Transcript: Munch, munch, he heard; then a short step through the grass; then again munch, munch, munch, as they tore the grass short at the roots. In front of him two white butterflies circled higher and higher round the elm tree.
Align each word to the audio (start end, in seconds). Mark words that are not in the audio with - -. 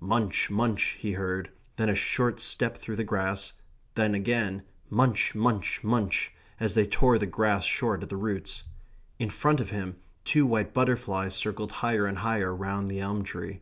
Munch, 0.00 0.50
munch, 0.50 0.96
he 0.98 1.12
heard; 1.12 1.50
then 1.76 1.88
a 1.88 1.94
short 1.94 2.40
step 2.40 2.76
through 2.76 2.96
the 2.96 3.04
grass; 3.04 3.52
then 3.94 4.12
again 4.12 4.64
munch, 4.90 5.36
munch, 5.36 5.84
munch, 5.84 6.32
as 6.58 6.74
they 6.74 6.84
tore 6.84 7.16
the 7.16 7.26
grass 7.28 7.62
short 7.64 8.02
at 8.02 8.08
the 8.08 8.16
roots. 8.16 8.64
In 9.20 9.30
front 9.30 9.60
of 9.60 9.70
him 9.70 9.94
two 10.24 10.46
white 10.46 10.74
butterflies 10.74 11.36
circled 11.36 11.70
higher 11.70 12.06
and 12.06 12.18
higher 12.18 12.52
round 12.52 12.88
the 12.88 12.98
elm 12.98 13.22
tree. 13.22 13.60